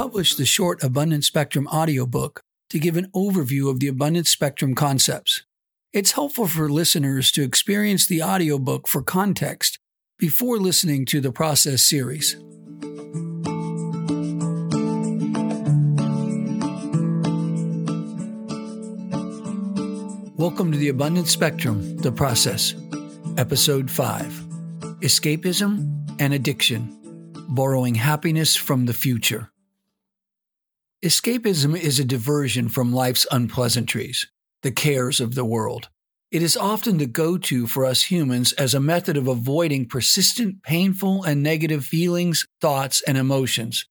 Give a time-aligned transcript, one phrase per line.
[0.00, 2.40] published the short Abundant Spectrum audiobook
[2.70, 5.42] to give an overview of the Abundant Spectrum concepts.
[5.92, 9.78] It's helpful for listeners to experience the audiobook for context
[10.18, 12.34] before listening to the process series.
[20.38, 22.74] Welcome to the Abundant Spectrum, The Process,
[23.36, 24.46] Episode 5
[25.02, 26.96] Escapism and Addiction
[27.50, 29.49] Borrowing Happiness from the Future.
[31.02, 34.26] Escapism is a diversion from life's unpleasantries,
[34.62, 35.88] the cares of the world.
[36.30, 40.62] It is often the go to for us humans as a method of avoiding persistent,
[40.62, 43.86] painful, and negative feelings, thoughts, and emotions,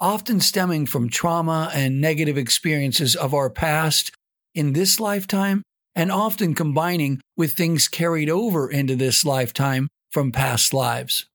[0.00, 4.10] often stemming from trauma and negative experiences of our past
[4.54, 5.62] in this lifetime
[5.94, 11.26] and often combining with things carried over into this lifetime from past lives.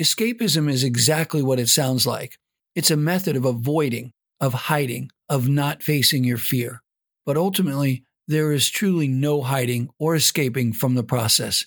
[0.00, 2.34] Escapism is exactly what it sounds like.
[2.74, 6.82] It's a method of avoiding, of hiding, of not facing your fear.
[7.26, 11.64] But ultimately, there is truly no hiding or escaping from the process.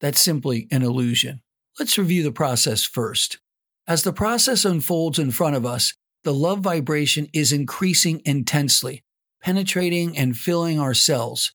[0.00, 1.40] That's simply an illusion.
[1.78, 3.38] Let's review the process first.
[3.86, 9.04] As the process unfolds in front of us, the love vibration is increasing intensely,
[9.42, 11.52] penetrating and filling our cells,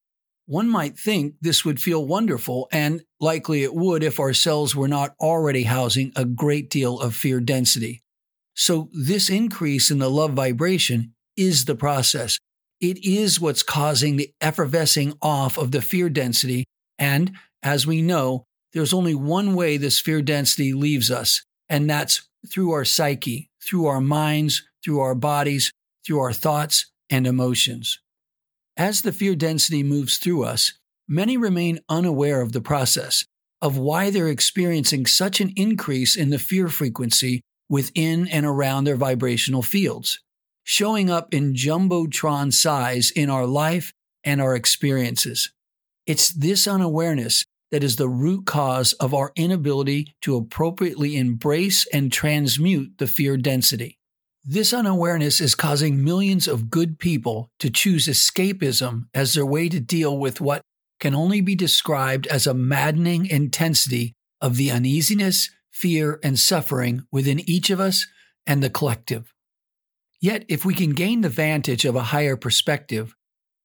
[0.50, 4.88] one might think this would feel wonderful, and likely it would if our cells were
[4.88, 8.02] not already housing a great deal of fear density.
[8.60, 12.38] So, this increase in the love vibration is the process.
[12.82, 16.66] It is what's causing the effervescing off of the fear density.
[16.98, 17.32] And
[17.64, 18.44] as we know,
[18.74, 23.86] there's only one way this fear density leaves us, and that's through our psyche, through
[23.86, 25.72] our minds, through our bodies,
[26.06, 28.02] through our thoughts and emotions.
[28.76, 30.73] As the fear density moves through us,
[31.08, 33.23] many remain unaware of the process,
[33.62, 37.39] of why they're experiencing such an increase in the fear frequency
[37.70, 40.20] within and around their vibrational fields,
[40.64, 43.94] showing up in jumbotron size in our life
[44.24, 45.52] and our experiences.
[46.06, 52.12] It's this unawareness that is the root cause of our inability to appropriately embrace and
[52.12, 54.00] transmute the fear density.
[54.44, 59.80] This unawareness is causing millions of good people to choose escapism as their way to
[59.80, 60.62] deal with what
[61.00, 67.40] can only be described as a maddening intensity of the uneasiness, fear, and suffering within
[67.50, 68.06] each of us
[68.45, 69.34] and the collective.
[70.20, 73.16] Yet, if we can gain the vantage of a higher perspective,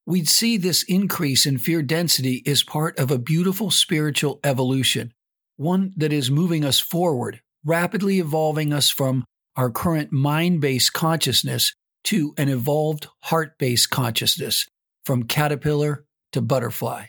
[0.07, 5.13] we'd see this increase in fear density is part of a beautiful spiritual evolution,
[5.57, 9.25] one that is moving us forward, rapidly evolving us from
[9.57, 11.75] our current mind based consciousness
[12.05, 14.69] to an evolved heart based consciousness
[15.05, 17.07] from caterpillar to butterfly.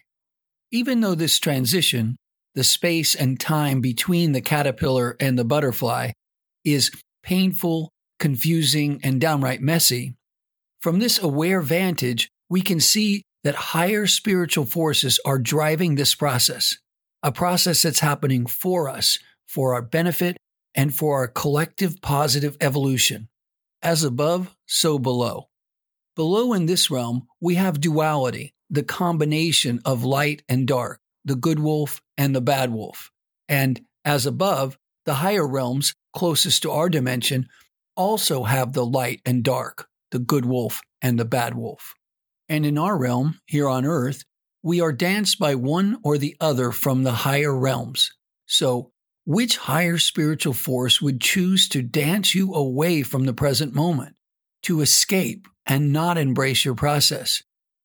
[0.72, 2.16] Even though this transition,
[2.56, 6.12] the space and time between the caterpillar and the butterfly,
[6.64, 6.92] is
[7.24, 10.16] painful, confusing, and downright messy,
[10.86, 16.78] from this aware vantage, we can see that higher spiritual forces are driving this process,
[17.24, 19.18] a process that's happening for us,
[19.48, 20.38] for our benefit,
[20.76, 23.30] and for our collective positive evolution.
[23.82, 25.48] As above, so below.
[26.16, 31.60] Below in this realm, we have duality, the combination of light and dark, the good
[31.60, 33.12] wolf and the bad wolf.
[33.50, 37.48] And as above, the higher realms closest to our dimension
[37.96, 41.94] also have the light and dark, the good wolf and the bad wolf.
[42.48, 44.24] And in our realm, here on earth,
[44.64, 48.12] we are danced by one or the other from the higher realms.
[48.46, 48.92] So
[49.26, 54.16] which higher spiritual force would choose to dance you away from the present moment,
[54.64, 57.42] to escape and not embrace your process,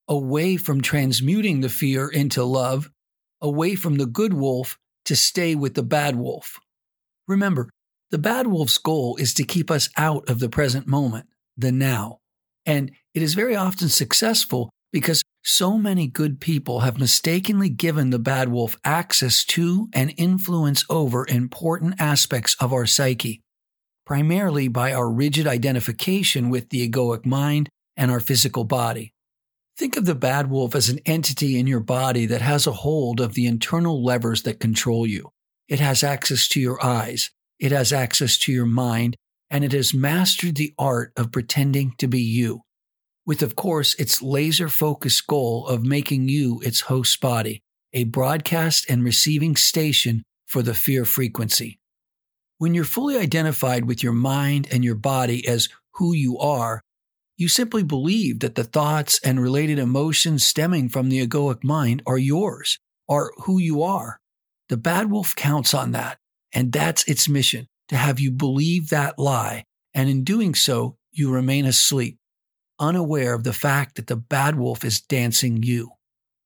[0.07, 2.91] away from transmuting the fear into love,
[3.41, 6.59] away from the good wolf to stay with the bad wolf?
[7.27, 7.71] Remember,
[8.11, 12.19] the bad wolf's goal is to keep us out of the present moment, the now.
[12.67, 18.19] And it is very often successful because so many good people have mistakenly given the
[18.19, 23.41] bad wolf access to and influence over important aspects of our psyche,
[24.05, 29.13] primarily by our rigid identification with the egoic mind and our physical body.
[29.77, 33.21] Think of the bad wolf as an entity in your body that has a hold
[33.21, 35.31] of the internal levers that control you.
[35.69, 39.17] It has access to your eyes, it has access to your mind,
[39.51, 42.63] and it has mastered the art of pretending to be you
[43.31, 47.63] with, of course, its laser focused goal of making you its host body,
[47.93, 51.79] a broadcast and receiving station for the fear frequency.
[52.59, 56.81] When you're fully identified with your mind and your body as who you are,
[57.41, 62.19] you simply believe that the thoughts and related emotions stemming from the egoic mind are
[62.19, 62.79] yours,
[63.09, 64.21] are who you are.
[64.69, 66.19] The bad wolf counts on that,
[66.53, 69.65] and that's its mission to have you believe that lie,
[69.95, 72.19] and in doing so, you remain asleep,
[72.79, 75.93] unaware of the fact that the bad wolf is dancing you.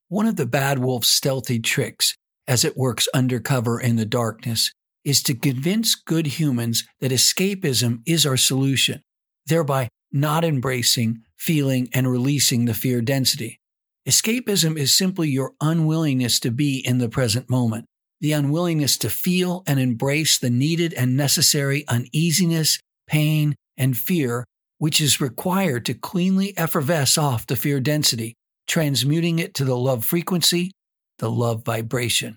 [0.06, 4.73] One of the bad wolf's stealthy tricks, as it works undercover in the darkness,
[5.05, 9.02] is to convince good humans that escapism is our solution,
[9.46, 13.61] thereby not embracing, feeling, and releasing the fear density.
[14.08, 17.84] Escapism is simply your unwillingness to be in the present moment,
[18.20, 24.44] the unwillingness to feel and embrace the needed and necessary uneasiness, pain, and fear
[24.78, 28.34] which is required to cleanly effervesce off the fear density,
[28.67, 30.70] transmuting it to the love frequency,
[31.19, 32.37] the love vibration.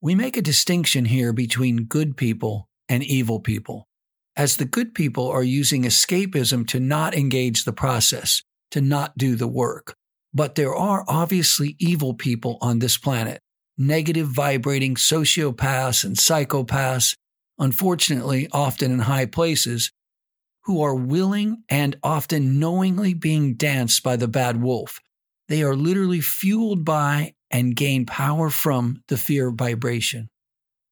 [0.00, 3.86] We make a distinction here between good people and evil people,
[4.36, 9.36] as the good people are using escapism to not engage the process, to not do
[9.36, 9.96] the work.
[10.34, 13.40] But there are obviously evil people on this planet,
[13.76, 17.14] negative vibrating sociopaths and psychopaths,
[17.58, 19.92] unfortunately, often in high places,
[20.64, 25.00] who are willing and often knowingly being danced by the bad wolf.
[25.48, 30.30] They are literally fueled by and gain power from the fear vibration.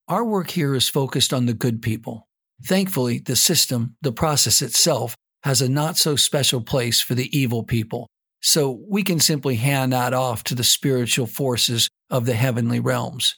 [0.09, 2.29] Our work here is focused on the good people.
[2.65, 7.65] Thankfully, the system, the process itself, has a not so special place for the evil
[7.65, 8.07] people,
[8.43, 13.37] so we can simply hand that off to the spiritual forces of the heavenly realms.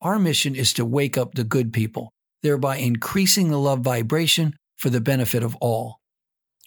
[0.00, 2.12] Our mission is to wake up the good people,
[2.42, 5.98] thereby increasing the love vibration for the benefit of all.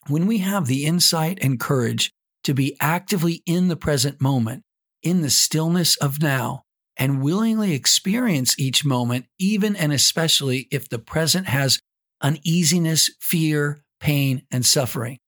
[0.07, 2.11] When we have the insight and courage
[2.43, 4.63] to be actively in the present moment,
[5.01, 6.63] in the stillness of now
[6.97, 11.79] and willingly experience each moment, even and especially if the present has
[12.23, 15.19] uneasiness, fear, pain, and suffering.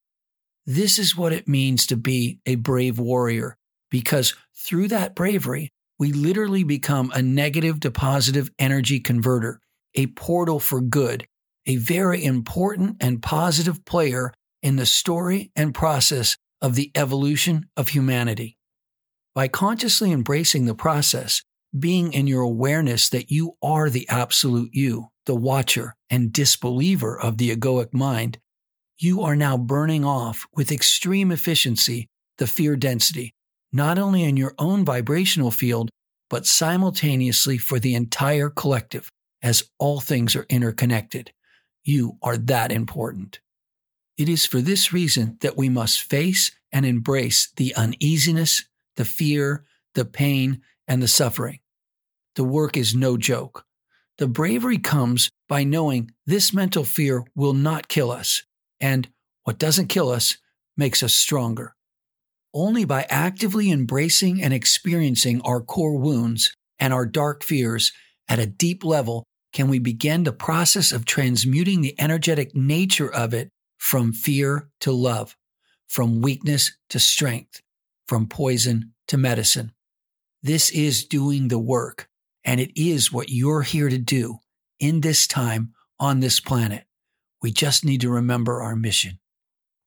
[0.65, 3.57] This is what it means to be a brave warrior,
[3.91, 5.69] because through that bravery,
[5.99, 9.59] we literally become a negative to positive energy converter,
[9.93, 11.27] a portal for good,
[11.67, 14.33] a very important and positive player
[14.63, 18.57] in the story and process of the evolution of humanity.
[19.35, 21.43] By consciously embracing the process,
[21.77, 27.37] being in your awareness that you are the absolute you, the watcher and disbeliever of
[27.37, 28.39] the egoic mind,
[28.97, 32.07] you are now burning off with extreme efficiency
[32.37, 33.33] the fear density,
[33.71, 35.89] not only in your own vibrational field,
[36.29, 39.09] but simultaneously for the entire collective,
[39.41, 41.31] as all things are interconnected.
[41.83, 43.39] You are that important.
[44.17, 48.63] It is for this reason that we must face and embrace the uneasiness,
[48.95, 51.59] the fear, the pain, and the suffering.
[52.35, 53.65] The work is no joke.
[54.17, 58.43] The bravery comes by knowing this mental fear will not kill us,
[58.79, 59.09] and
[59.43, 60.37] what doesn't kill us
[60.77, 61.75] makes us stronger.
[62.53, 67.91] Only by actively embracing and experiencing our core wounds and our dark fears
[68.29, 73.33] at a deep level can we begin the process of transmuting the energetic nature of
[73.33, 75.35] it from fear to love,
[75.87, 77.61] from weakness to strength,
[78.07, 79.71] from poison to medicine.
[80.41, 82.07] This is doing the work,
[82.45, 84.37] and it is what you're here to do
[84.79, 86.85] in this time on this planet.
[87.41, 89.19] We just need to remember our mission.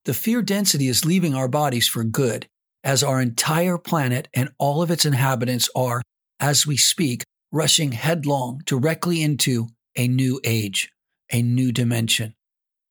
[0.04, 2.48] The fear density is leaving our bodies for good,
[2.84, 6.02] as our entire planet and all of its inhabitants are,
[6.40, 10.90] as we speak, rushing headlong directly into a new age,
[11.32, 12.34] a new dimension,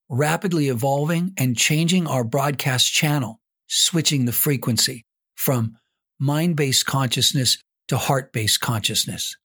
[0.10, 5.06] rapidly evolving and changing our broadcast channel, switching the frequency
[5.36, 5.78] from
[6.20, 7.58] mind based consciousness
[7.88, 9.36] to heart based consciousness.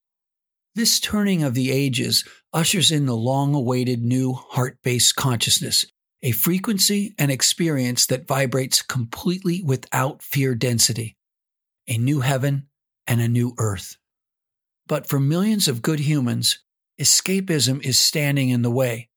[0.75, 5.85] This turning of the ages ushers in the long awaited new heart based consciousness,
[6.23, 11.17] a frequency and experience that vibrates completely without fear density,
[11.87, 12.69] a new heaven
[13.07, 13.97] and a new earth.
[14.87, 16.63] But for millions of good humans,
[16.99, 19.11] escapism is standing in the way.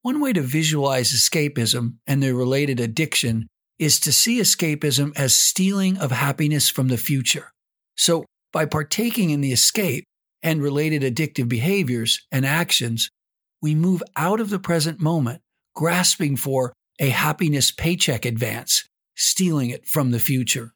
[0.00, 3.48] One way to visualize escapism and the related addiction
[3.78, 7.52] is to see escapism as stealing of happiness from the future.
[7.96, 10.04] So, by partaking in the escape
[10.42, 13.10] and related addictive behaviors and actions,
[13.60, 15.40] we move out of the present moment,
[15.74, 18.84] grasping for a happiness paycheck advance,
[19.16, 20.72] stealing it from the future.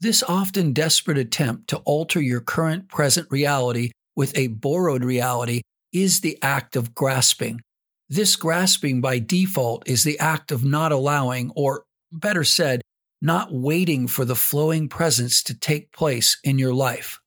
[0.00, 6.20] This often desperate attempt to alter your current present reality with a borrowed reality is
[6.20, 7.60] the act of grasping.
[8.08, 12.80] This grasping by default is the act of not allowing or better said,
[13.20, 17.20] not waiting for the flowing presence to take place in your life.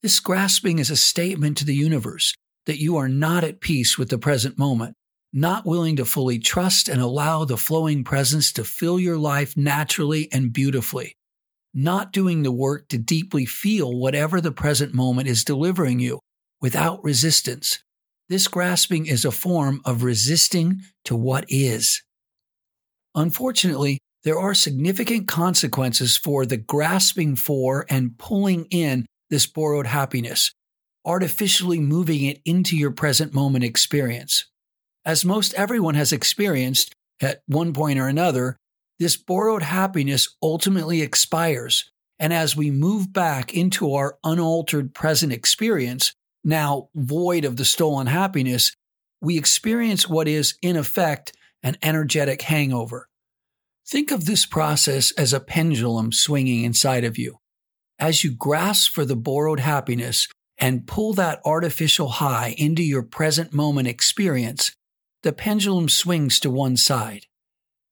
[0.00, 2.32] This grasping is a statement to the universe
[2.66, 4.94] that you are not at peace with the present moment,
[5.32, 10.28] not willing to fully trust and allow the flowing presence to fill your life naturally
[10.30, 11.16] and beautifully,
[11.74, 16.20] not doing the work to deeply feel whatever the present moment is delivering you
[16.60, 17.82] without resistance.
[18.28, 22.04] This grasping is a form of resisting to what is.
[23.16, 30.52] Unfortunately, there are significant consequences for the grasping for and pulling in this borrowed happiness,
[31.04, 34.46] artificially moving it into your present moment experience.
[35.04, 38.56] As most everyone has experienced at one point or another,
[38.98, 41.90] this borrowed happiness ultimately expires.
[42.18, 46.12] And as we move back into our unaltered present experience,
[46.44, 48.72] now void of the stolen happiness,
[49.20, 51.32] we experience what is, in effect,
[51.62, 53.08] an energetic hangover.
[53.86, 57.38] Think of this process as a pendulum swinging inside of you.
[57.98, 60.28] As you grasp for the borrowed happiness
[60.58, 64.72] and pull that artificial high into your present moment experience,
[65.22, 67.24] the pendulum swings to one side.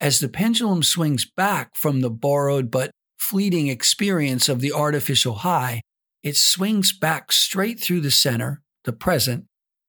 [0.01, 5.81] As the pendulum swings back from the borrowed but fleeting experience of the artificial high,
[6.23, 9.47] it swings back straight through the center, the present,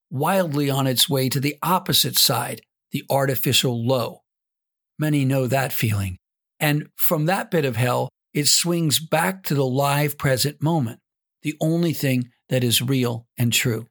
[0.09, 4.21] wildly on its way to the opposite side, the artificial low.
[4.97, 6.17] Many know that feeling.
[6.59, 10.99] And from that bit of hell, it swings back to the live present moment,
[11.41, 13.87] the only thing that is real and true.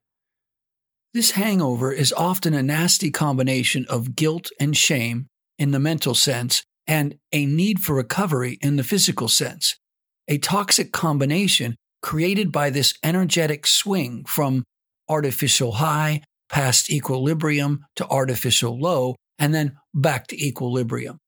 [1.13, 5.27] This hangover is often a nasty combination of guilt and shame
[5.59, 9.81] in the mental sense and a need for recovery in the physical sense.
[10.29, 14.63] A toxic combination created by this energetic swing from
[15.09, 21.19] artificial high past equilibrium to artificial low and then back to equilibrium.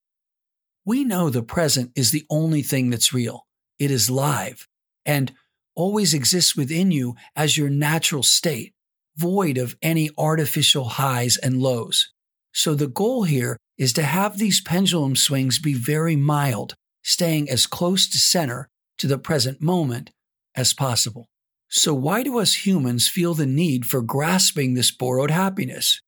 [0.88, 3.46] We know the present is the only thing that's real.
[3.78, 4.66] It is live
[5.04, 5.30] and
[5.74, 8.72] always exists within you as your natural state,
[9.14, 12.10] void of any artificial highs and lows.
[12.54, 17.66] So the goal here is to have these pendulum swings be very mild, staying as
[17.66, 20.08] close to center to the present moment
[20.54, 21.26] as possible.
[21.68, 26.00] So, why do us humans feel the need for grasping this borrowed happiness?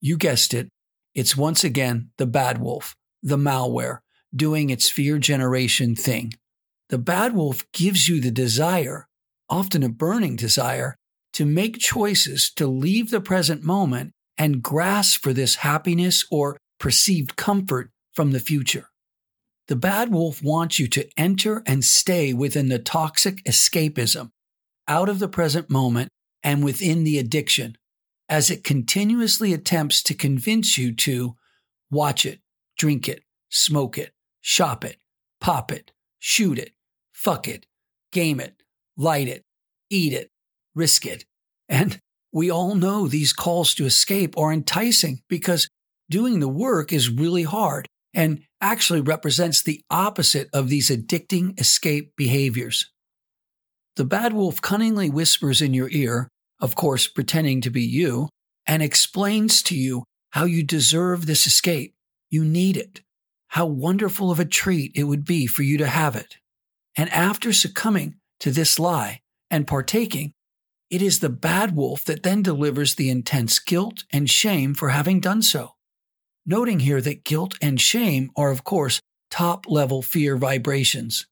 [0.00, 0.68] You guessed it,
[1.14, 4.00] it's once again the bad wolf, the malware,
[4.36, 6.32] doing its fear generation thing.
[6.88, 9.08] The bad wolf gives you the desire,
[9.48, 10.96] often a burning desire,
[11.32, 17.36] to make choices to leave the present moment and grasp for this happiness or perceived
[17.36, 18.88] comfort from the future.
[19.68, 24.30] The bad wolf wants you to enter and stay within the toxic escapism
[24.86, 26.08] out of the present moment
[26.42, 27.76] and within the addiction
[28.28, 31.36] as it continuously attempts to convince you to
[31.90, 32.40] watch it,
[32.76, 34.12] drink it, smoke it,
[34.46, 34.96] shop it,
[35.40, 36.72] pop it, shoot it,
[37.12, 37.66] fuck it,
[38.12, 38.62] game it,
[38.96, 39.42] light it,
[39.90, 40.30] eat it,
[40.72, 41.24] risk it.
[41.68, 42.00] And
[42.32, 45.68] we all know these calls to escape are enticing because
[46.08, 52.12] doing the work is really hard and actually represents the opposite of these addicting escape
[52.16, 52.92] behaviors.
[53.96, 56.28] The bad wolf cunningly whispers in your ear,
[56.60, 58.28] of course, pretending to be you,
[58.64, 61.96] and explains to you how you deserve this escape.
[62.30, 63.00] You need it.
[63.48, 66.36] How wonderful of a treat it would be for you to have it.
[66.96, 70.32] And after succumbing to this lie and partaking,
[70.90, 75.20] it is the bad wolf that then delivers the intense guilt and shame for having
[75.20, 75.72] done so.
[76.44, 79.00] Noting here that guilt and shame are, of course,
[79.30, 81.26] top level fear vibrations.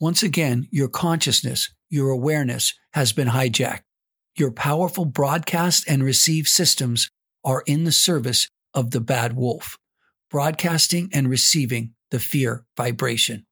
[0.00, 3.82] Once again, your consciousness, your awareness has been hijacked.
[4.36, 7.10] Your powerful broadcast and receive systems
[7.44, 9.76] are in the service of the bad wolf,
[10.32, 13.44] broadcasting and receiving the fear vibration.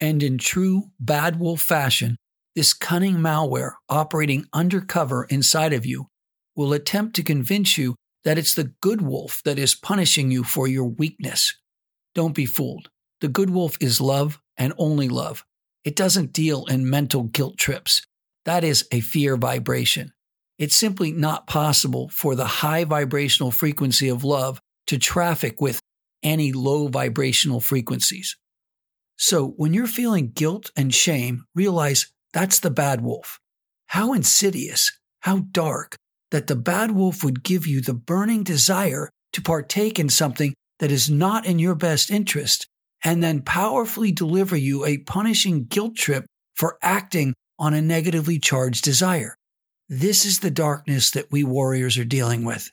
[0.00, 2.16] And in true bad wolf fashion,
[2.56, 6.08] this cunning malware operating undercover inside of you
[6.56, 7.94] will attempt to convince you
[8.24, 11.56] that it's the good wolf that is punishing you for your weakness.
[12.14, 12.90] Don't be fooled.
[13.20, 15.44] The good wolf is love and only love.
[15.84, 18.02] It doesn't deal in mental guilt trips.
[18.44, 20.12] That is a fear vibration.
[20.58, 25.80] It's simply not possible for the high vibrational frequency of love to traffic with
[26.22, 28.36] any low vibrational frequencies.
[29.16, 33.38] So when you're feeling guilt and shame, realize that's the bad wolf.
[33.86, 35.96] How insidious, how dark
[36.30, 40.90] that the bad wolf would give you the burning desire to partake in something that
[40.90, 42.66] is not in your best interest
[43.04, 48.84] and then powerfully deliver you a punishing guilt trip for acting on a negatively charged
[48.84, 49.34] desire.
[49.88, 52.70] This is the darkness that we warriors are dealing with.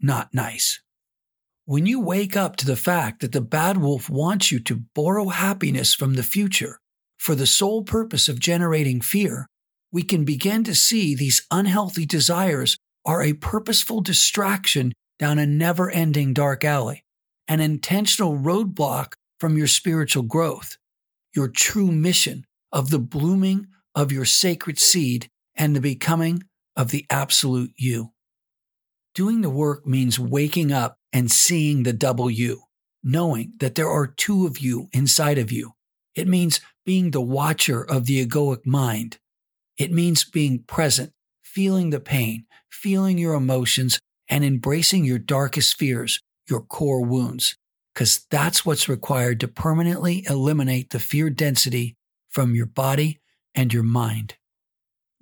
[0.00, 0.80] Not nice.
[1.68, 5.30] When you wake up to the fact that the bad wolf wants you to borrow
[5.30, 6.78] happiness from the future
[7.18, 9.48] for the sole purpose of generating fear,
[9.90, 15.90] we can begin to see these unhealthy desires are a purposeful distraction down a never
[15.90, 17.02] ending dark alley,
[17.48, 20.76] an intentional roadblock from your spiritual growth,
[21.34, 26.44] your true mission of the blooming of your sacred seed and the becoming
[26.76, 28.12] of the absolute you.
[29.16, 32.64] Doing the work means waking up and seeing the double you,
[33.02, 35.72] knowing that there are two of you inside of you.
[36.14, 39.16] It means being the watcher of the egoic mind.
[39.78, 46.20] It means being present, feeling the pain, feeling your emotions, and embracing your darkest fears,
[46.50, 47.56] your core wounds,
[47.94, 51.96] because that's what's required to permanently eliminate the fear density
[52.28, 53.20] from your body
[53.54, 54.34] and your mind.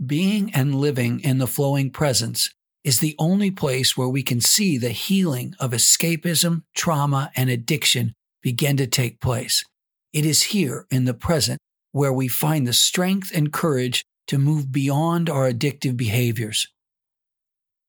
[0.04, 2.52] Being and living in the flowing presence
[2.84, 8.14] is the only place where we can see the healing of escapism, trauma, and addiction
[8.42, 9.64] begin to take place.
[10.12, 11.58] It is here in the present
[11.92, 16.68] where we find the strength and courage to move beyond our addictive behaviors.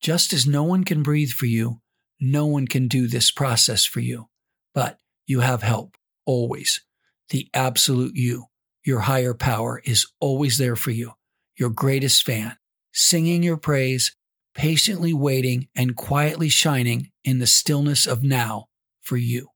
[0.02, 1.82] Just as no one can breathe for you,
[2.20, 4.30] no one can do this process for you.
[4.74, 6.82] But you have help, always.
[7.30, 8.46] The absolute you,
[8.84, 11.14] your higher power, is always there for you,
[11.58, 12.58] your greatest fan,
[12.94, 14.16] singing your praise,
[14.56, 18.66] patiently waiting, and quietly shining in the stillness of now
[19.02, 19.50] for you.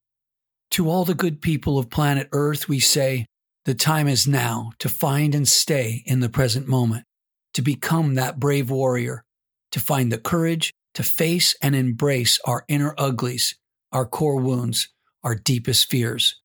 [0.72, 3.26] To all the good people of planet Earth, we say,
[3.66, 7.06] the time is now to find and stay in the present moment,
[7.54, 9.24] to become that brave warrior,
[9.72, 13.58] to find the courage to face and embrace our inner uglies,
[13.92, 14.90] our core wounds,
[15.24, 16.40] our deepest fears,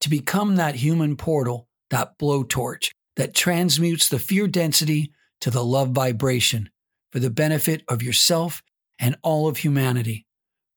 [0.00, 5.90] to become that human portal, that blowtorch that transmutes the fear density to the love
[5.90, 6.70] vibration
[7.10, 8.62] for the benefit of yourself
[8.98, 10.26] and all of humanity,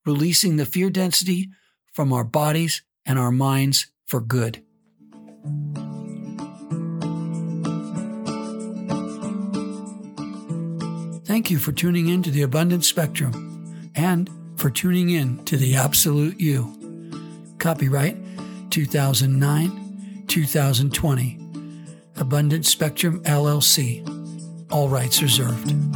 [0.05, 1.49] releasing the fear density
[1.93, 4.63] from our bodies and our minds for good.
[11.25, 15.75] Thank you for tuning in to the Abundant Spectrum and for tuning in to the
[15.75, 16.77] Absolute You.
[17.57, 18.17] Copyright
[18.69, 21.39] 2009 2020.
[22.17, 24.07] Abundant Spectrum LLC.
[24.71, 25.90] All rights reserved.